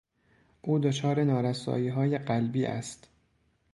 [0.61, 3.09] او دچار نارساییهای قلبی است.